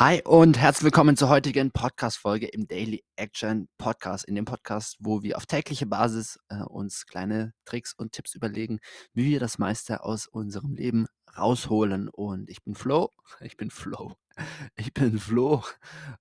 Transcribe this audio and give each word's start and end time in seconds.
Hi 0.00 0.22
und 0.22 0.56
herzlich 0.56 0.84
willkommen 0.84 1.16
zur 1.16 1.28
heutigen 1.28 1.72
Podcast-Folge 1.72 2.46
im 2.46 2.68
Daily 2.68 3.02
Action 3.16 3.68
Podcast. 3.78 4.26
In 4.26 4.36
dem 4.36 4.44
Podcast, 4.44 4.96
wo 5.00 5.24
wir 5.24 5.36
auf 5.36 5.46
tägliche 5.46 5.86
Basis 5.86 6.38
äh, 6.50 6.62
uns 6.62 7.04
kleine 7.04 7.52
Tricks 7.64 7.94
und 7.94 8.12
Tipps 8.12 8.36
überlegen, 8.36 8.78
wie 9.12 9.24
wir 9.24 9.40
das 9.40 9.58
meiste 9.58 10.04
aus 10.04 10.28
unserem 10.28 10.74
Leben 10.74 11.08
rausholen. 11.36 12.08
Und 12.10 12.48
ich 12.48 12.62
bin 12.62 12.76
Flo, 12.76 13.10
ich 13.40 13.56
bin 13.56 13.72
Flo, 13.72 14.14
ich 14.76 14.94
bin 14.94 15.18
Flo. 15.18 15.64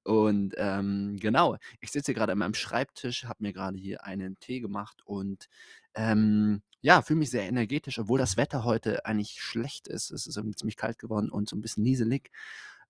Und 0.03 0.55
ähm, 0.57 1.17
genau, 1.19 1.57
ich 1.79 1.91
sitze 1.91 2.15
gerade 2.15 2.31
an 2.31 2.39
meinem 2.39 2.55
Schreibtisch, 2.55 3.25
habe 3.25 3.43
mir 3.43 3.53
gerade 3.53 3.77
hier 3.77 4.03
einen 4.03 4.39
Tee 4.39 4.59
gemacht 4.59 5.03
und 5.05 5.49
ähm, 5.93 6.63
ja, 6.81 7.03
fühle 7.03 7.19
mich 7.19 7.29
sehr 7.29 7.47
energetisch, 7.47 7.99
obwohl 7.99 8.17
das 8.17 8.37
Wetter 8.37 8.63
heute 8.63 9.05
eigentlich 9.05 9.39
schlecht 9.39 9.87
ist. 9.87 10.09
Es 10.09 10.25
ist 10.25 10.35
irgendwie 10.35 10.55
ziemlich 10.55 10.77
kalt 10.77 10.97
geworden 10.97 11.29
und 11.29 11.47
so 11.47 11.55
ein 11.55 11.61
bisschen 11.61 11.83
nieselig. 11.83 12.31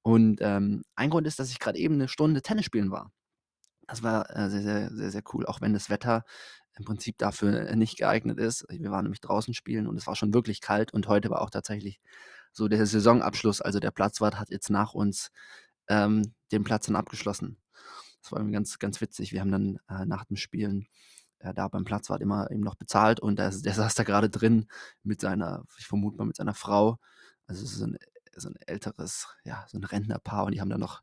Und, 0.06 0.40
ähm, 0.42 0.84
ein 0.96 1.10
Grund 1.10 1.28
ist, 1.28 1.40
dass 1.40 1.50
ich 1.52 1.60
gerade 1.60 1.78
eben 1.80 1.96
eine 1.96 2.08
Stunde 2.08 2.42
Tennis 2.42 2.66
spielen 2.66 2.92
war. 2.92 3.12
Das 3.88 4.04
war, 4.04 4.30
äh, 4.36 4.50
sehr, 4.50 4.62
sehr, 4.64 4.90
sehr, 4.96 5.12
sehr 5.12 5.24
cool, 5.34 5.46
auch 5.46 5.62
wenn 5.62 5.74
das 5.74 5.90
Wetter 5.90 6.26
im 6.78 6.86
Prinzip 6.86 7.18
dafür, 7.20 7.76
nicht 7.76 7.98
geeignet 7.98 8.40
ist. 8.40 8.66
Wir 8.70 8.92
waren 8.92 9.04
nämlich 9.06 9.22
draußen 9.22 9.54
spielen 9.54 9.88
und 9.88 9.98
es 9.98 10.08
war 10.08 10.16
schon 10.16 10.34
wirklich 10.34 10.62
kalt 10.62 10.94
und 10.94 11.08
heute 11.08 11.30
war 11.32 11.42
auch 11.42 11.50
tatsächlich 11.52 12.00
so 12.54 12.68
der 12.70 12.86
Saisonabschluss. 12.86 13.62
Also, 13.62 13.80
der 13.80 13.92
Platzwart 13.92 14.40
hat 14.40 14.50
jetzt 14.52 14.70
nach 14.72 14.94
uns, 14.94 15.32
ähm, 15.90 16.34
den 16.52 16.64
Platz 16.66 16.88
dann 16.88 16.96
abgeschlossen. 16.98 17.58
Das 18.24 18.32
war 18.34 18.44
ganz 18.52 18.80
ganz 18.80 19.02
witzig. 19.02 19.34
Wir 19.34 19.42
haben 19.42 19.52
dann, 19.52 19.80
äh, 19.90 20.06
nach 20.06 20.26
dem 20.26 20.38
Spielen, 20.38 20.88
äh, 21.40 21.54
da 21.54 21.68
beim 21.70 21.86
Platzwart 21.86 22.22
immer 22.22 22.52
eben 22.52 22.62
noch 22.64 22.76
bezahlt 22.76 23.20
und 23.22 23.40
der 23.40 23.52
der 23.52 23.74
saß 23.74 23.96
da 23.96 24.04
gerade 24.04 24.30
drin 24.30 24.68
mit 25.04 25.22
seiner 25.22 25.64
ich 25.80 25.88
vermute 25.88 26.18
mal 26.18 26.26
mit 26.28 26.36
seiner 26.38 26.56
Frau. 26.56 26.98
Also, 27.48 27.64
es 27.66 27.72
ist 27.74 27.80
so 27.80 27.86
'n 27.86 27.98
so 28.40 28.50
'n 28.50 28.56
älteres, 28.68 29.28
ja, 29.46 29.66
so 29.70 29.78
'n 29.78 29.84
Rentnerpaar 29.86 30.46
und 30.46 30.54
die 30.56 30.62
haben 30.62 30.70
dann 30.70 30.80
noch 30.82 31.02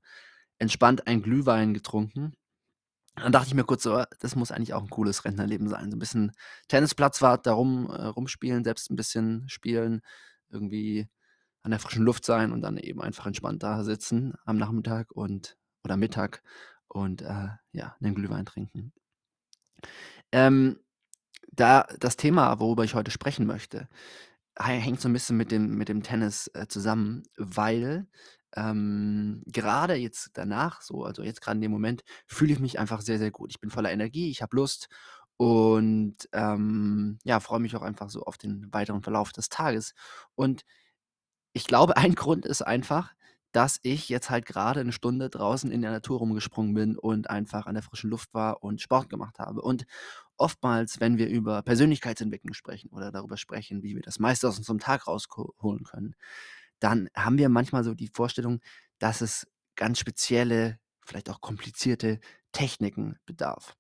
entspannt 0.59 1.06
einen 1.09 1.23
Glühwein 1.23 1.74
getrunken. 1.74 2.34
Dann 3.16 3.32
dachte 3.32 3.49
ich 3.49 3.54
mir 3.54 3.65
kurz 3.65 3.85
so: 3.85 4.04
„Das 4.21 4.37
muss 4.37 4.52
eigentlich 4.52 4.74
auch 4.74 4.82
'n 4.85 4.90
cooles 4.90 5.24
Rentnerleben 5.27 5.68
sein.“ 5.68 5.90
So 5.93 5.96
'n 5.96 6.01
bisschen 6.01 6.32
Tennisplatzwart, 6.68 7.46
da 7.46 7.55
rum 7.55 7.88
äh, 7.90 8.05
rumspielen, 8.07 8.65
selbst 8.65 8.90
'n 8.90 8.96
bisschen 8.96 9.49
spielen, 9.49 10.02
irgendwie 10.51 11.09
an 11.65 11.73
der 11.73 11.80
frischen 11.80 12.05
Luft 12.05 12.24
sein 12.27 12.52
und 12.52 12.62
dann 12.62 12.79
eben 12.79 13.02
einfach 13.02 13.27
entspannt 13.27 13.62
da 13.65 13.85
sitzen 13.85 14.35
am 14.46 14.59
Nachmittag 14.59 15.12
und 15.12 15.57
oder 15.85 15.96
Mittag 15.99 16.43
und, 16.88 17.23
äh, 17.23 17.49
ja, 17.73 17.96
'nen 18.01 18.15
Glühwein 18.16 18.46
trinken. 18.46 18.93
Ähm, 20.32 20.79
da 21.52 21.87
das 22.01 22.16
Thema, 22.16 22.60
worüber 22.60 22.85
ich 22.85 22.95
heute 22.95 23.10
sprechen 23.12 23.46
möchte, 23.46 23.88
hängt 24.59 25.01
so 25.01 25.09
'n 25.09 25.13
bisschen 25.13 25.37
mit 25.37 25.51
dem 25.52 25.77
mit 25.77 25.88
dem 25.88 26.02
Tennis, 26.02 26.49
äh, 26.55 26.66
zusammen, 26.69 27.24
weil, 27.38 28.07
ähm, 28.57 29.43
gerade 29.46 29.95
jetzt 29.95 30.30
danach 30.35 30.80
so 30.83 31.05
also, 31.05 31.23
jetzt 31.23 31.41
grad 31.43 31.57
in 31.57 31.61
dem 31.63 31.73
Moment 31.73 32.02
fühle 32.27 32.52
ich 32.52 32.61
mich 32.61 32.79
einfach 32.79 33.01
sehr, 33.02 33.19
sehr 33.19 33.30
gut. 33.33 33.51
Ich 33.52 33.61
bin 33.61 33.71
voller 33.71 33.93
Energie, 33.93 34.30
ich 34.30 34.43
habe 34.43 34.57
Lust 34.57 34.88
und, 35.37 36.16
ähm, 36.33 37.19
ja, 37.24 37.41
freue 37.41 37.61
mich 37.61 37.74
auch 37.77 37.83
einfach 37.83 38.11
so 38.11 38.23
auf 38.24 38.38
den 38.38 38.69
weiteren 38.73 39.02
Verlauf 39.02 39.33
des 39.33 39.49
Tages. 39.49 39.95
Und 40.37 40.63
ich 41.55 41.66
glaube, 41.66 41.96
ein 41.99 42.15
Grund 42.16 42.46
ist 42.46 42.63
einfach, 42.63 43.13
dass 43.52 43.80
ich 43.83 44.09
jetzt 44.11 44.30
halt 44.30 44.46
grade 44.46 44.85
'ne 44.85 44.93
Stunde 44.93 45.30
draußen 45.30 45.71
in 45.73 45.83
der 45.83 45.93
Natur 45.93 46.18
rumgesprungen 46.21 46.74
bin 46.74 46.99
und 46.99 47.30
einfach 47.30 47.66
an 47.66 47.74
der 47.74 47.83
frischen 47.85 48.11
Luft 48.11 48.35
war 48.35 48.63
und 48.65 48.80
Sport 48.83 49.11
gemacht 49.11 49.39
habe. 49.41 49.63
Und 49.63 49.87
oftmals, 50.37 51.01
wenn 51.01 51.18
wir 51.18 51.29
über 51.29 51.63
Persönlichkeitsentwicklung 51.63 52.54
sprechen 52.54 52.90
oder 52.90 53.13
darüber 53.13 53.37
sprechen, 53.37 53.82
wie 53.82 53.95
wir 53.95 54.02
das 54.02 54.18
meiste 54.18 54.49
aus 54.49 54.59
unserem 54.59 54.79
Tag 54.79 55.07
rausho 55.07 55.54
holen 55.63 55.85
können, 55.85 56.15
dann 56.80 57.09
haben 57.15 57.38
wir 57.38 57.49
manchmal 57.49 57.85
so 57.85 57.95
die 57.95 58.09
Vorstellung, 58.09 58.60
dass 58.99 59.21
es 59.21 59.46
ganz 59.77 59.99
spezielle, 59.99 60.79
vielleicht 61.05 61.30
auch 61.30 61.40
komplizierte 61.40 62.21
Techniken 62.52 63.16
bedarf. 63.27 63.77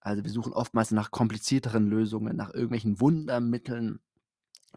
Also, 0.00 0.24
wir 0.24 0.30
suchen 0.30 0.52
oftmals 0.52 0.90
nach 0.92 1.10
komplizierteren 1.10 1.88
Lösungen, 1.88 2.36
nach 2.36 2.52
irgendwelchen 2.54 3.00
Wundermitteln, 3.00 4.00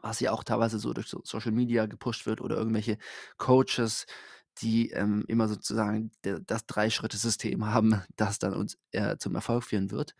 was 0.01 0.19
ja 0.19 0.31
auch 0.31 0.44
teilweise 0.44 0.79
so 0.79 0.94
durch 0.94 1.07
so 1.07 1.22
Social 1.23 1.51
Media 1.51 1.85
gepusht 1.85 2.25
wird 2.25 2.41
oder 2.41 2.57
irgendwelche 2.57 2.97
Coaches, 3.38 4.05
die, 4.59 4.91
ähm, 4.91 5.23
immer 5.28 5.47
sozusagen 5.47 6.11
das 6.22 6.66
Drei-Schritte-System 6.66 7.66
haben, 7.67 8.01
das 8.17 8.40
dann 8.40 8.53
uns, 8.53 8.78
äh, 8.91 9.17
zum 9.17 9.35
Erfolg 9.35 9.63
führen 9.63 9.91
wird. 9.91 10.16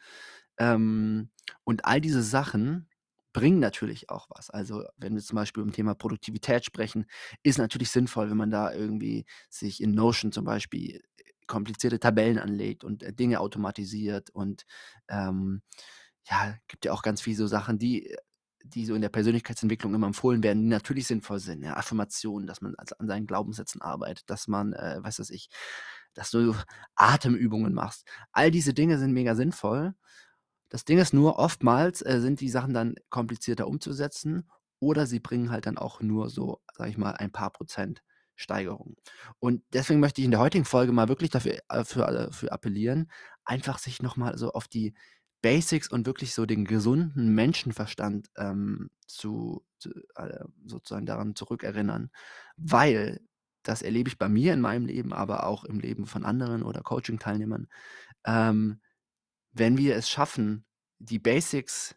Ähm, 0.58 1.30
und 1.64 1.86
all 1.86 2.02
diese 2.02 2.24
Sachen 2.24 2.90
bringen 3.34 3.59
natürlich 3.59 4.09
auch 4.09 4.28
was. 4.30 4.50
Also, 4.50 4.84
wenn 4.97 5.16
wir 5.16 5.22
zum 5.24 5.36
Beispiel 5.38 5.64
um 5.64 5.72
Thema 5.74 5.96
Produktivität 5.96 6.66
sprechen, 6.66 7.06
ist 7.44 7.58
natürlich 7.58 7.90
sinnvoll, 7.91 8.30
wenn 8.30 8.38
man 8.38 8.52
da 8.52 8.72
irgendwie 8.74 9.25
sich 9.50 9.81
in 9.81 9.94
Notion 9.96 10.31
zum 10.31 10.46
Beispiel 10.46 11.02
komplizierte 11.47 12.00
Tabellen 12.00 12.40
anlegt 12.40 12.84
und, 12.84 13.03
äh, 13.03 13.14
Dinge 13.14 13.40
automatisiert 13.40 14.30
und, 14.31 14.66
ähm, 15.09 15.62
ja, 16.30 16.56
gibt 16.68 16.85
ja 16.85 16.94
auch 16.94 17.02
ganz 17.03 17.22
viel 17.22 17.35
so 17.35 17.47
Sachen, 17.47 17.78
die 17.80 18.09
äh, 18.12 18.18
die 18.66 18.85
so 18.85 18.96
in 18.96 19.02
der 19.02 19.09
Persönlichkeitsentwicklung 19.09 19.94
immer 19.94 20.08
empfohlen 20.08 20.41
werden, 20.41 20.64
die 20.64 20.70
natürlich 20.70 21.06
sinnvoll 21.08 21.40
sind, 21.40 21.64
ja, 21.64 21.75
Affirmationen, 21.75 22.47
dass 22.47 22.62
man 22.62 22.75
also 22.78 22.96
an 22.97 23.08
seinen 23.08 23.28
Glaubenssätzen 23.28 23.81
arbeitet, 23.81 24.30
dass 24.30 24.47
man, 24.47 24.72
äh, 24.74 25.00
weiß 25.03 25.20
was 25.20 25.30
ich 25.31 25.50
dass 26.14 26.31
du 26.31 26.56
Atemübungen 26.96 27.74
machst. 27.74 28.08
All 28.31 28.52
diese 28.52 28.74
Dinge 28.74 28.97
sind 29.00 29.14
mega 29.14 29.35
sinnvoll. 29.35 29.96
Das 30.73 30.85
Ding 30.85 30.97
ist 30.97 31.13
nur, 31.13 31.38
oftmals, 31.38 32.01
äh, 32.01 32.19
sind 32.19 32.41
die 32.41 32.50
Sachen 32.50 32.73
dann 32.73 32.95
komplizierter 33.11 33.67
umzusetzen 33.67 34.50
oder 34.79 35.06
sie 35.06 35.19
bringen 35.19 35.51
halt 35.51 35.67
dann 35.67 35.78
auch 35.78 36.01
nur 36.01 36.31
so, 36.31 36.61
sage 36.73 36.89
ich 36.89 36.97
mal, 36.97 37.11
ein 37.11 37.31
paar 37.31 37.51
Prozent 37.51 38.01
Steigerung. 38.35 38.95
Und 39.38 39.61
deswegen 39.72 40.00
möchte 40.00 40.19
ich 40.22 40.25
in 40.25 40.31
der 40.31 40.39
heutigen 40.39 40.66
Folge 40.66 40.91
mal 40.91 41.09
wirklich 41.09 41.29
dafür 41.29 41.59
äh, 41.69 41.84
für 41.85 42.07
äh, 42.07 42.31
für 42.31 42.51
appellieren, 42.51 43.11
einfach 43.45 43.78
sich 43.78 44.01
noch 44.01 44.17
mal 44.17 44.35
so 44.39 44.51
auf 44.53 44.67
die 44.67 44.95
Basics 45.44 45.89
und 45.89 46.07
wirklich 46.07 46.34
so 46.34 46.47
den 46.47 46.66
gesunden 46.66 47.35
Menschenverstand, 47.35 48.29
ähm, 48.35 48.90
zu 49.05 49.63
zu 49.78 49.91
äh, 50.16 50.44
sozusagen 50.66 51.05
daran 51.05 51.35
zurückerinnern, 51.35 52.09
weil 52.57 53.22
das 53.61 53.84
erlebe 53.84 54.09
ich 54.09 54.17
bei 54.17 54.28
mir 54.28 54.53
in 54.53 54.61
meinem 54.61 54.88
Leben, 54.88 55.13
aber 55.13 55.45
auch 55.45 55.66
im 55.66 55.79
Leben 55.79 56.07
von 56.07 56.25
anderen 56.25 56.63
oder 56.63 56.81
Coaching-Teilnehmern. 56.81 57.67
Ähm, 58.25 58.81
wenn 59.53 59.78
wir 59.78 59.96
es 59.96 60.09
schaffen, 60.09 60.66
die 61.00 61.19
Basics 61.19 61.96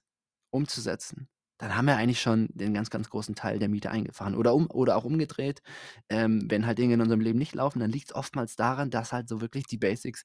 umzusetzen, 0.50 1.28
dann 1.58 1.74
haben 1.76 1.86
wir 1.86 1.96
eigentlich 1.96 2.20
schon 2.20 2.48
den 2.52 2.74
ganz, 2.74 2.90
ganz 2.90 3.08
großen 3.08 3.34
Teil 3.34 3.58
der 3.58 3.68
Miete 3.70 3.90
eingefahren. 3.90 4.34
Oder 4.34 4.54
um 4.54 4.70
oder 4.70 4.96
auch 4.96 5.04
umgedreht, 5.04 5.62
ähm, 6.10 6.46
wenn 6.50 6.66
halt 6.66 6.78
Dinge 6.78 6.94
in 6.94 7.00
unserem 7.00 7.20
Leben 7.20 7.38
nicht 7.38 7.54
laufen, 7.54 7.80
dann 7.80 7.90
liegt's 7.90 8.14
oftmals 8.14 8.56
daran, 8.56 8.90
dass 8.90 9.12
halt 9.12 9.28
so 9.28 9.40
wirklich 9.40 9.66
die 9.66 9.78
Basics, 9.78 10.24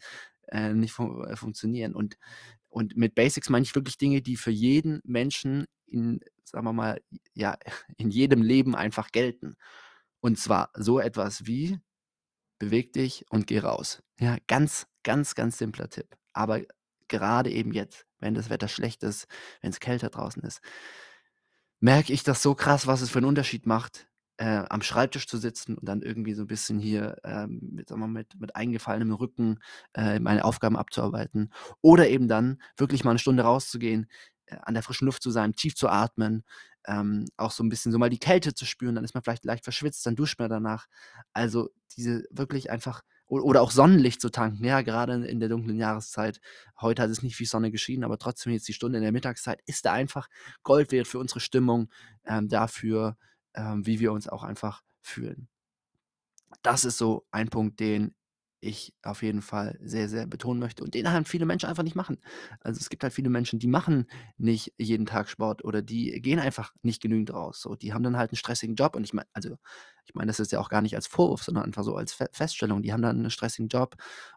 äh, 0.50 0.74
nicht 0.74 0.92
fu 0.94 1.24
äh, 1.24 1.36
funktionieren. 1.38 1.96
Und 1.96 2.18
und 2.70 2.98
mit 2.98 3.16
Basics 3.16 3.50
meine 3.50 3.64
ich 3.64 3.76
wirklich 3.76 3.98
Dinge, 3.98 4.22
die 4.22 4.38
für 4.38 4.52
jeden 4.52 5.02
Menschen 5.06 5.66
in, 5.88 6.20
sagen 6.46 6.66
wir 6.66 6.74
mal, 6.74 7.02
ja, 7.34 7.58
in 7.98 8.10
jedem 8.12 8.42
Leben 8.42 8.76
einfach 8.76 9.12
gelten. 9.12 9.56
Und 10.22 10.38
zwar 10.40 10.72
so 10.76 11.00
etwas 11.00 11.46
wie: 11.46 11.80
Beweg 12.60 12.94
dich 12.94 13.26
und 13.30 13.48
geh 13.48 13.60
raus. 13.60 14.04
Ja, 14.20 14.38
ganz, 14.48 14.88
ganz, 15.04 15.36
ganz 15.36 15.58
simpler 15.58 15.90
Tipp. 15.90 16.08
Aber 16.34 16.62
gerade 17.12 17.52
eben 17.52 17.74
jetzt, 17.74 18.08
wenn 18.20 18.34
das 18.36 18.50
Wetter 18.52 18.70
schlecht 18.70 19.04
ist, 19.04 19.28
wenn's 19.62 19.82
kälter 19.82 20.10
draußen 20.12 20.44
ist, 20.44 20.62
merke 21.82 22.14
ich 22.14 22.24
das 22.24 22.42
so 22.44 22.56
krass, 22.56 22.88
was 22.88 23.02
es 23.02 23.10
für 23.12 23.20
'n 23.20 23.26
Unterschied 23.26 23.66
macht, 23.68 24.08
äh, 24.38 24.64
am 24.70 24.82
Schreibtisch 24.84 25.28
zu 25.28 25.38
sitzen 25.40 25.78
und 25.78 25.88
dann 25.90 26.02
irgendwie 26.04 26.34
so 26.36 26.44
'n 26.44 26.48
bisschen 26.48 26.80
hier, 26.80 27.18
ähm, 27.26 27.60
mit 27.74 27.90
sagen 27.90 28.02
wir 28.02 28.08
mal, 28.08 28.14
mit 28.22 28.40
mit 28.40 28.56
eingefallenem 28.56 29.14
Rücken, 29.16 29.60
äh, 29.96 30.20
meine 30.20 30.46
Aufgaben 30.46 30.78
abzuarbeiten 30.78 31.52
oder 31.82 32.10
eben 32.10 32.28
dann 32.30 32.62
wirklich 32.78 33.04
mal 33.06 33.14
'ne 33.14 33.20
Stunde 33.20 33.44
rauszugehen, 33.44 34.08
äh, 34.48 34.58
an 34.64 34.76
der 34.76 34.84
frischen 34.84 35.06
Luft 35.08 35.24
zu 35.24 35.32
sein, 35.32 35.54
tief 35.56 35.76
zu 35.76 35.90
atmen, 35.90 36.44
ähm, 36.88 37.26
auch 37.38 37.52
so 37.52 37.64
'n 37.64 37.70
bisschen 37.70 37.92
so 37.94 38.00
mal 38.00 38.10
die 38.12 38.20
Kälte 38.20 38.54
zu 38.56 38.66
spüren, 38.66 38.96
dann 38.96 39.04
ist 39.06 39.14
man 39.16 39.24
vielleicht 39.24 39.46
leicht 39.46 39.64
verschwitzt, 39.66 40.06
dann 40.06 40.16
duscht 40.16 40.40
man 40.40 40.50
danach. 40.52 40.88
Also, 41.34 41.70
diese 41.98 42.26
wirklich 42.32 42.72
einfach 42.72 43.02
oder 43.40 43.62
auch 43.62 43.72
Sonnenlicht 43.72 44.20
zu 44.20 44.30
tanken, 44.30 44.66
ja, 44.66 44.82
gerade 44.82 45.26
in 45.26 45.40
der 45.40 45.50
dunklen 45.50 45.78
Jahreszeit. 45.78 46.42
Heute 46.80 47.02
hat 47.02 47.10
es 47.10 47.24
nicht 47.24 47.36
viel 47.36 47.48
Sonne 47.48 47.72
geschienen, 47.72 48.04
aber 48.04 48.18
trotzdem 48.18 48.52
jetzt 48.52 48.68
die 48.68 48.74
Stunde 48.74 48.98
in 48.98 49.04
der 49.04 49.14
Mittagszeit 49.14 49.62
ist 49.66 49.86
da 49.86 49.94
einfach 49.94 50.28
Gold 50.64 50.92
wert 50.92 51.08
für 51.08 51.20
unsere 51.20 51.40
Stimmung, 51.40 51.90
ähm, 52.26 52.50
dafür, 52.50 53.18
ähm, 53.54 53.86
wie 53.86 54.00
wir 54.00 54.12
uns 54.12 54.28
auch 54.28 54.44
einfach 54.44 54.82
fühlen. 55.00 55.48
Das 56.62 56.84
ist 56.84 56.98
so 56.98 57.26
ein 57.32 57.50
Punkt, 57.50 57.80
den 57.80 58.14
ich 58.62 58.94
auf 59.04 59.24
jeden 59.24 59.42
Fall 59.42 59.78
sehr, 59.84 60.10
sehr 60.10 60.28
betonen 60.28 60.60
möchte 60.60 60.84
und 60.84 60.94
den 60.96 61.12
halt 61.12 61.28
viele 61.28 61.46
Menschen 61.46 61.68
einfach 61.70 61.84
nicht 61.84 61.96
machen. 61.96 62.18
Also, 62.62 62.80
es 62.80 62.90
gibt 62.90 63.04
halt 63.04 63.14
viele 63.14 63.30
Menschen, 63.30 63.60
die 63.60 63.68
machen 63.68 64.08
nicht 64.38 64.74
jeden 64.78 65.06
Tag 65.08 65.30
Sport 65.30 65.64
oder 65.66 65.82
die 65.82 66.12
gehen 66.22 66.40
einfach 66.40 66.74
nicht 66.84 67.02
genügend 67.02 67.34
raus, 67.34 67.62
so. 67.62 67.76
Die 67.76 67.94
haben 67.94 68.04
dann 68.04 68.18
halt 68.18 68.32
'n 68.34 68.36
stressigen 68.38 68.76
Job 68.76 68.96
und 68.96 69.04
ich 69.04 69.14
meine 69.14 69.28
also, 69.34 69.58
ich 70.06 70.16
meine 70.16 70.28
das 70.30 70.38
jetzt 70.40 70.52
ja 70.52 70.60
auch 70.60 70.70
gar 70.70 70.82
nicht 70.82 70.96
als 70.96 71.08
Vorwurf, 71.08 71.44
sondern 71.44 71.66
einfach 71.66 71.84
so 71.84 71.96
als 71.96 72.14
Fe 72.14 72.28
Feststellung. 72.34 72.82
Die 72.84 72.94
haben 72.94 73.02
dann 73.04 73.22
'nen 73.22 73.32
stressigen 73.32 73.68
Job 73.70 73.96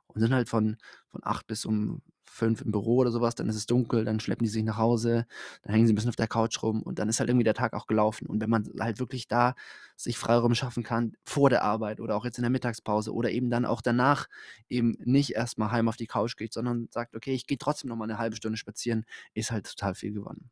und 0.09 0.21
sind 0.21 0.33
halt 0.35 0.49
von 0.49 0.77
von 1.09 1.21
8 1.25 1.47
bis 1.47 1.65
um 1.67 2.03
fünf 2.25 2.63
im 2.63 2.73
Büro 2.73 2.97
oder 2.99 3.11
sowas, 3.11 3.35
dann 3.35 3.49
ist 3.49 3.57
es 3.57 3.67
dunkel, 3.67 4.05
dann 4.05 4.21
schleppen 4.21 4.45
die 4.45 4.51
sich 4.51 4.65
nach 4.65 4.79
Hause, 4.79 5.27
dann 5.63 5.73
hängen 5.75 5.87
sie 5.87 5.93
ein 5.93 5.97
bisschen 5.97 6.11
auf 6.11 6.17
der 6.17 6.29
Couch 6.29 6.63
rum 6.63 6.83
und 6.83 6.99
dann 6.99 7.09
ist 7.09 7.21
halt 7.21 7.31
irgendwie 7.31 7.45
der 7.45 7.55
Tag 7.55 7.75
auch 7.75 7.87
gelaufen. 7.87 8.27
Und 8.27 8.41
wenn 8.41 8.51
man 8.51 8.69
halt 8.81 8.99
wirklich 9.01 9.29
da 9.29 9.55
sich 9.97 10.19
Freiraum 10.19 10.55
schaffen 10.55 10.83
kann, 10.83 11.15
vor 11.25 11.51
der 11.51 11.63
Arbeit 11.63 12.01
oder 12.01 12.17
auch 12.17 12.25
jetzt 12.25 12.39
in 12.39 12.43
der 12.43 12.51
Mittagspause 12.51 13.13
oder 13.15 13.31
eben 13.31 13.51
dann 13.51 13.65
auch 13.65 13.81
danach 13.83 14.27
eben 14.69 14.97
nicht 15.05 15.35
erstmal 15.35 15.71
heim 15.71 15.89
auf 15.89 15.97
die 15.97 16.07
Couch 16.07 16.37
geht, 16.37 16.53
sondern 16.53 16.89
sagt: 16.91 17.15
„Okay, 17.17 17.35
ich 17.35 17.47
gehe 17.47 17.59
trotzdem 17.59 17.89
noch 17.91 17.97
mal 17.97 18.07
'ne 18.07 18.19
1 18.19 18.37
Stunde 18.37 18.59
spazieren“, 18.59 19.05
ist 19.35 19.51
halt 19.53 19.67
total 19.67 19.95
viel 19.95 20.13
gewonnen. 20.13 20.51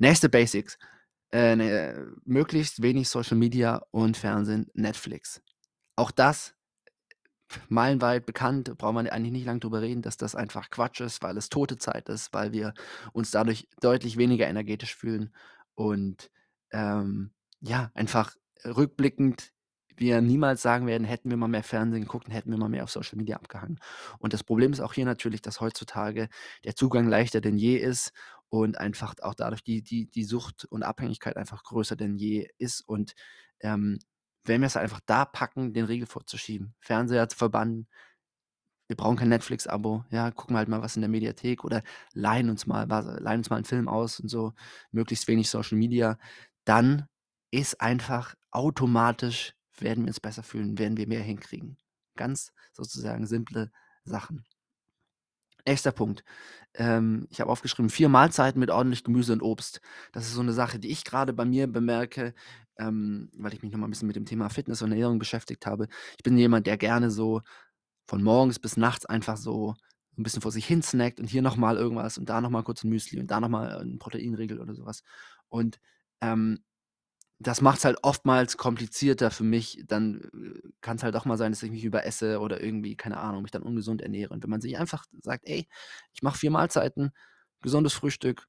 Nächste 0.00 0.28
Basics, 0.28 0.78
äh, 1.32 1.56
ne, 1.56 2.12
möglichst 2.24 2.82
wenig 2.82 3.08
Social 3.08 3.36
Media 3.38 3.82
und 3.92 4.16
Fernsehen, 4.16 4.70
Netflix. 4.74 5.42
Auch 5.96 6.10
das 6.12 6.54
meilenweit 7.68 8.26
bekannt, 8.26 8.76
braucht 8.78 8.94
man 8.94 9.06
eigentlich 9.08 9.32
nicht 9.32 9.46
lang 9.46 9.60
drüber 9.60 9.80
reden, 9.82 10.02
dass 10.02 10.16
das 10.16 10.34
einfach 10.34 10.70
Quatsch 10.70 11.00
ist, 11.00 11.22
weil 11.22 11.36
es 11.36 11.48
tote 11.48 11.78
Zeit 11.78 12.08
ist, 12.08 12.32
weil 12.34 12.52
wir 12.52 12.74
uns 13.12 13.30
dadurch 13.30 13.68
deutlich 13.80 14.16
weniger 14.18 14.46
energetisch 14.48 14.94
fühlen 14.94 15.34
und, 15.74 16.30
ähm, 16.72 17.32
ja, 17.60 17.90
einfach 17.94 18.34
rückblickend 18.64 19.52
wir 19.96 20.20
niemals 20.20 20.62
sagen 20.62 20.86
werden: 20.86 21.04
„Hätten 21.04 21.30
wir 21.30 21.36
mal 21.36 21.48
mehr 21.48 21.64
Fernsehen 21.64 22.02
geguckt 22.02 22.26
und 22.28 22.32
hätten 22.32 22.50
wir 22.50 22.58
mal 22.58 22.68
mehr 22.68 22.84
auf 22.84 22.90
Social 22.90 23.16
Media 23.18 23.36
abgehangen.“ 23.36 23.80
Und 24.18 24.32
das 24.32 24.44
Problem 24.44 24.72
ist 24.72 24.80
auch 24.80 24.92
hier 24.92 25.04
natürlich, 25.06 25.42
dass 25.42 25.60
heutzutage 25.60 26.28
der 26.64 26.76
Zugang 26.76 27.08
leichter 27.08 27.40
denn 27.40 27.56
je 27.58 27.76
ist 27.76 28.12
und 28.48 28.78
einfach 28.78 29.14
auch 29.22 29.34
dadurch 29.34 29.64
die 29.64 29.82
die 29.82 30.06
die 30.08 30.24
Sucht 30.24 30.64
und 30.66 30.82
Abhängigkeit 30.84 31.36
einfach 31.36 31.64
größer 31.64 31.96
denn 31.96 32.16
je 32.16 32.48
ist 32.58 32.80
und, 32.82 33.14
ähm, 33.60 33.98
wenn 34.48 34.62
wir's 34.62 34.76
einfach 34.76 35.00
da 35.06 35.24
packen, 35.24 35.72
den 35.74 35.84
Riegel 35.86 36.06
vorzuschieben, 36.06 36.74
Fernseher 36.80 37.28
zu 37.28 37.36
verbannen. 37.36 37.86
Wir 38.90 38.96
brauchen 38.96 39.16
kein 39.18 39.28
Netflix-Abo, 39.28 40.04
ja, 40.10 40.30
gucken 40.30 40.56
halt 40.56 40.68
mal 40.68 40.80
was 40.80 40.96
in 40.96 41.02
der 41.02 41.10
Mediathek 41.10 41.62
oder 41.62 41.82
leihen 42.14 42.48
uns 42.48 42.66
mal 42.66 42.86
leihen 42.88 43.40
uns 43.40 43.50
mal 43.50 43.58
'n 43.58 43.64
Film 43.66 43.86
aus 43.86 44.18
und 44.18 44.28
so, 44.30 44.54
möglichst 44.92 45.28
wenig 45.28 45.50
Social 45.50 45.76
Media. 45.76 46.18
Dann 46.64 47.06
ist 47.50 47.80
einfach 47.82 48.34
automatisch 48.50 49.54
werden 49.78 50.04
wir 50.04 50.08
uns 50.08 50.20
besser 50.20 50.42
fühlen, 50.42 50.78
werden 50.78 50.96
wir 50.96 51.06
mehr 51.06 51.20
hinkriegen. 51.22 51.76
Ganz 52.16 52.52
sozusagen 52.72 53.26
simple 53.26 53.70
Sachen. 54.04 54.42
Nächster 55.66 55.92
Punkt. 55.92 56.24
Ähm, 56.74 57.26
ich 57.30 57.40
habe 57.40 57.50
aufgeschrieben, 57.50 57.90
4 57.90 58.08
Mahlzeiten 58.08 58.60
mit 58.60 58.70
ordentlich 58.70 59.04
Gemüse 59.04 59.32
und 59.32 59.42
Obst. 59.42 59.80
Das 60.12 60.26
ist 60.26 60.34
so 60.34 60.42
'ne 60.42 60.52
Sache, 60.52 60.78
die 60.78 60.90
ich 60.90 61.04
grade 61.04 61.32
bei 61.32 61.44
mir 61.44 61.66
bemerke, 61.66 62.34
ähm, 62.78 63.30
weil 63.38 63.54
ich 63.54 63.62
mich 63.62 63.72
noch 63.72 63.78
mal 63.80 63.86
'n 63.88 63.90
bisschen 63.90 64.08
mit 64.08 64.16
dem 64.16 64.26
Thema 64.26 64.48
Fitness 64.50 64.82
und 64.82 64.90
Ernährung 64.92 65.18
beschäftigt 65.18 65.66
habe. 65.66 65.88
Ich 66.18 66.22
bin 66.24 66.36
jemand, 66.38 66.66
der 66.66 66.78
gerne 66.78 67.10
so 67.10 67.42
von 68.08 68.22
morgens 68.22 68.58
bis 68.60 68.76
nachts 68.78 69.06
einfach 69.06 69.36
so 69.38 69.76
'n 70.18 70.22
bisschen 70.24 70.42
vor 70.42 70.52
sich 70.52 70.66
hin 70.66 70.82
snackt 70.82 71.20
und 71.20 71.28
hier 71.30 71.42
noch 71.42 71.56
mal 71.56 71.76
irgendwas 71.78 72.18
und 72.18 72.28
da 72.30 72.40
noch 72.42 72.50
mal 72.50 72.62
kurz 72.64 72.84
'n 72.84 72.90
Müsli 72.90 73.20
und 73.20 73.28
da 73.30 73.40
noch 73.40 73.48
mal 73.50 73.80
'n 73.82 73.98
Proteinriegel 74.00 74.60
oder 74.60 74.74
so 74.74 74.86
was. 74.86 75.02
Und, 75.50 75.80
ähm, 76.22 76.60
das 77.40 77.60
macht's 77.62 77.84
halt 77.86 77.98
oftmals 78.04 78.56
komplizierter 78.58 79.30
für 79.30 79.44
mich. 79.44 79.84
Dann, 79.88 80.22
äh, 80.34 80.60
kann's 80.82 81.02
halt 81.04 81.16
auch 81.16 81.24
mal 81.26 81.38
sein, 81.38 81.52
dass 81.52 81.62
ich 81.64 81.70
mich 81.72 81.84
überesse 81.84 82.40
oder 82.40 82.62
irgendwie, 82.62 82.96
keine 82.96 83.18
Ahnung, 83.18 83.42
mich 83.42 83.52
dann 83.52 83.62
ungesund 83.62 84.02
ernähre. 84.02 84.34
Und 84.34 84.42
wenn 84.44 84.50
man 84.50 84.60
sich 84.62 84.78
einfach 84.78 85.04
sagt: 85.22 85.46
„Ey, 85.46 85.68
ich 86.14 86.22
mache 86.22 86.38
4 86.38 86.50
Mahlzeiten, 86.52 87.12
gesundes 87.62 87.94
Frühstück, 87.94 88.46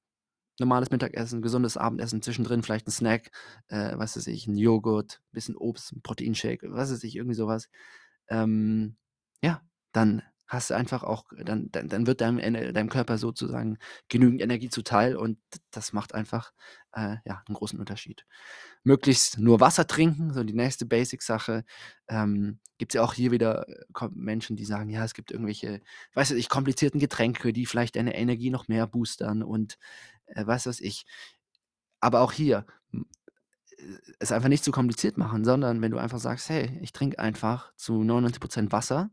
normales 0.59 0.91
Mittagessen, 0.91 1.41
gesundes 1.41 1.77
Abendessen, 1.77 2.21
zwischendrin 2.21 2.63
vielleicht 2.63 2.87
'n 2.87 2.91
Snack, 2.91 3.31
äh, 3.69 3.97
was 3.97 4.15
weiß 4.17 4.27
ich, 4.27 4.47
'n 4.47 4.57
Joghurt, 4.57 5.21
bisschen 5.31 5.55
Obst, 5.57 5.93
'n 5.93 6.01
Proteinshake“, 6.03 6.63
was 6.71 6.91
weiß 6.91 7.03
ich, 7.03 7.15
irgendwie 7.17 7.35
so 7.35 7.47
was. 7.47 7.69
Ähm, 8.29 8.97
ja, 9.43 9.61
dann 9.93 10.23
hast 10.47 10.71
du 10.71 10.75
einfach 10.75 11.03
auch 11.03 11.25
dann 11.45 11.71
dann 11.71 11.89
dann 11.89 12.07
wird 12.07 12.21
deinem 12.21 12.39
deinem 12.73 12.89
Körper 12.89 13.17
sozusagen 13.19 13.77
genügend 14.09 14.41
Energie 14.41 14.69
zuteil 14.69 15.15
und 15.17 15.37
das 15.71 15.93
macht 15.93 16.15
einfach, 16.15 16.53
äh, 16.93 17.17
ja, 17.25 17.43
'n 17.49 17.53
großen 17.55 17.79
Unterschied. 17.79 18.25
Möglichst 18.83 19.39
nur 19.39 19.59
Wasser 19.61 19.87
trinken, 19.87 20.33
so 20.33 20.43
die 20.45 20.53
nächste 20.55 20.85
Basic-Sache. 20.87 21.65
Ähm, 22.09 22.59
gibt's 22.79 22.95
ja 22.95 23.03
auch 23.03 23.13
hier 23.15 23.31
wieder, 23.31 23.67
äh, 23.69 24.09
Menschen, 24.13 24.55
die 24.57 24.65
sagen: 24.65 24.89
„Ja, 24.91 25.03
es 25.05 25.13
gibt 25.15 25.31
irgendwelche, 25.31 25.81
weiß 26.15 26.31
ich, 26.31 26.49
komplizierten 26.49 26.99
Getränke, 27.01 27.53
die 27.53 27.65
vielleicht 27.67 27.95
deine 27.97 28.15
Energie 28.15 28.49
noch 28.51 28.67
mehr 28.69 28.87
boostern“ 28.87 29.43
und, 29.43 29.77
äh, 30.35 30.45
weiß 30.47 30.67
was 30.67 30.79
ich. 30.81 31.05
Aber 32.01 32.21
auch 32.21 32.31
hier, 32.31 32.65
es 34.19 34.31
einfach 34.31 34.49
nicht 34.49 34.63
zu 34.63 34.71
kompliziert 34.71 35.17
machen, 35.17 35.45
sondern 35.45 35.81
wenn 35.81 35.91
du 35.91 35.97
einfach 35.99 36.19
sagst: 36.19 36.49
„Hey, 36.49 36.79
ich 36.81 36.93
trinke 36.93 37.19
einfach 37.19 37.73
zu 37.75 38.03
99 38.03 38.41
% 38.41 38.71
Wasser 38.73 39.11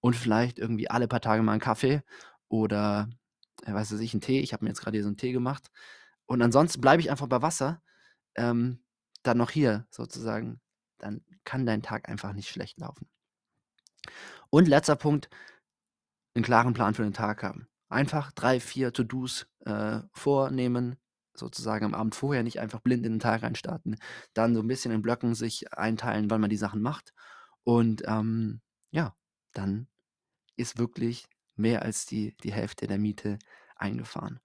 und 0.00 0.16
vielleicht 0.16 0.58
irgendwie 0.58 0.90
alle 0.90 1.08
paar 1.08 1.20
Tage 1.22 1.42
mal 1.42 1.54
'n 1.54 1.60
Kaffee 1.60 2.02
oder, 2.48 3.08
äh, 3.66 3.74
was 3.74 3.92
weiß 3.92 4.00
ich, 4.00 4.14
'n 4.14 4.20
Tee.“ 4.22 4.40
Ich 4.40 4.52
habe 4.54 4.64
mir 4.64 4.70
jetzt 4.70 4.82
grad 4.82 4.94
hier 4.94 5.04
so 5.04 5.10
'n 5.10 5.16
Tee 5.18 5.32
gemacht. 5.32 5.70
Und 6.26 6.42
ansonsten 6.42 6.80
bleibe 6.82 7.02
ich 7.02 7.10
einfach 7.12 7.28
bei 7.28 7.42
Wasser, 7.42 7.82
ähm, 8.36 8.84
dann 9.24 9.38
noch 9.38 9.50
hier 9.52 9.86
sozusagen, 9.90 10.60
dann 10.98 11.22
kann 11.44 11.66
dein 11.66 11.82
Tag 11.82 12.08
einfach 12.10 12.32
nicht 12.34 12.50
schlecht 12.50 12.80
laufen. 12.80 13.06
Und 14.54 14.68
letzter 14.68 14.96
Punkt 14.96 15.28
'n 16.36 16.42
klaren 16.42 16.72
Plan 16.72 16.94
für 16.94 17.02
den 17.02 17.12
Tag 17.12 17.42
haben. 17.42 17.66
Einfach 17.92 18.32
3, 18.32 18.58
4 18.60 18.92
To-dos, 18.92 19.46
äh, 19.66 20.00
vornehmen, 20.12 20.96
sozusagen 21.34 21.84
am 21.84 21.94
Abend 21.94 22.14
vorher, 22.14 22.42
nicht 22.42 22.58
einfach 22.60 22.80
blind 22.80 23.04
in 23.06 23.14
den 23.14 23.20
Tag 23.20 23.42
reinstarten. 23.42 23.96
Dann 24.34 24.54
so 24.54 24.60
'n 24.62 24.66
bisschen 24.68 24.92
in 24.92 25.02
Blöcken 25.02 25.34
sich 25.34 25.72
einteilen, 25.74 26.30
wann 26.30 26.40
man 26.40 26.50
die 26.50 26.56
Sachen 26.56 26.82
macht. 26.82 27.12
Und, 27.64 28.02
ähm, 28.06 28.60
ja, 28.92 29.14
dann 29.52 29.88
ist 30.56 30.78
wirklich 30.78 31.28
mehr 31.56 31.82
als 31.82 32.06
die 32.06 32.36
die 32.44 32.52
Hälfte 32.52 32.86
der 32.88 32.98
Miete 32.98 33.38
eingefahren. 33.76 34.40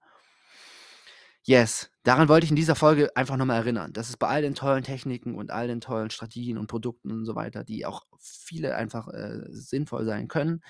Yes, 1.46 1.90
daran 2.02 2.28
wollte 2.28 2.44
ich 2.44 2.50
in 2.50 2.56
dieser 2.56 2.74
Folge 2.74 3.14
einfach 3.16 3.36
noch 3.36 3.46
mal 3.46 3.56
erinnern, 3.56 3.92
dass 3.92 4.08
es 4.10 4.16
bei 4.16 4.26
all 4.28 4.42
den 4.42 4.54
tollen 4.54 4.82
Techniken 4.84 5.34
und 5.34 5.50
all 5.50 5.66
den 5.68 5.80
tollen 5.80 6.10
Strategien 6.10 6.58
und 6.58 6.66
Produkten 6.66 7.10
und 7.10 7.24
so 7.24 7.34
weiter, 7.34 7.64
die 7.64 7.86
auch 7.86 8.02
viele 8.20 8.74
einfach, 8.76 9.08
äh, 9.08 9.40
sinnvoll 9.50 10.04
sein 10.04 10.28
können, 10.28 10.60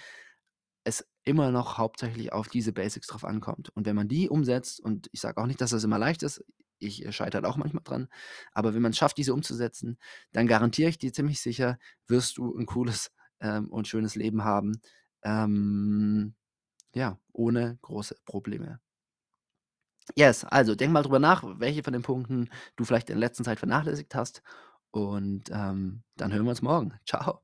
es 0.84 1.06
immer 1.28 1.52
noch 1.52 1.78
hauptsächlich 1.78 2.32
auf 2.32 2.48
diese 2.48 2.72
Basics 2.72 3.08
drauf 3.08 3.24
ankommt. 3.24 3.70
Und 3.76 3.86
wenn 3.86 3.96
man 3.96 4.08
die 4.08 4.28
umsetzt 4.30 4.80
und 4.80 5.08
ich 5.12 5.20
sage 5.20 5.40
auch 5.42 5.46
nicht, 5.46 5.60
dass 5.60 5.70
das 5.70 5.84
immer 5.84 5.98
leicht 5.98 6.22
ist, 6.24 6.44
ich, 6.80 7.06
äh, 7.06 7.12
scheitere 7.12 7.48
auch 7.48 7.56
manchmal 7.58 7.84
dran, 7.84 8.08
aber 8.52 8.74
wenn 8.74 8.82
man's 8.82 8.98
schafft, 8.98 9.18
diese 9.18 9.34
umzusetzen, 9.34 9.98
dann 10.32 10.46
garantiere 10.48 10.90
ich 10.90 10.98
dir 10.98 11.12
ziemlich 11.12 11.40
sicher, 11.42 11.78
wirst 12.08 12.38
du 12.38 12.56
'n 12.56 12.66
cooles, 12.66 13.10
ähm, 13.40 13.70
und 13.70 13.88
schönes 13.88 14.16
Leben 14.16 14.44
haben, 14.44 14.80
ähm, 15.24 16.34
ja, 16.94 17.18
ohne 17.32 17.78
große 17.82 18.16
Probleme. 18.26 18.80
Yes, 20.16 20.44
also 20.44 20.74
denk 20.74 20.92
mal 20.92 21.02
drüber 21.02 21.18
nach, 21.18 21.44
welche 21.58 21.82
von 21.82 21.92
den 21.92 22.02
Punkten 22.02 22.48
du 22.76 22.84
vielleicht 22.84 23.10
in 23.10 23.16
der 23.18 23.28
letzten 23.28 23.44
Zeit 23.44 23.58
vernachlässigt 23.58 24.14
hast 24.14 24.42
und, 24.90 25.44
ähm, 25.50 26.02
dann 26.16 26.32
hören 26.32 26.44
wir 26.44 26.50
uns 26.50 26.62
morgen. 26.62 26.94
Tschau. 27.04 27.40